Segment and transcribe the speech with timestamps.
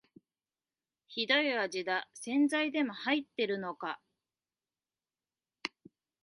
[1.07, 3.99] ひどい味だ、洗剤でも入ってるのか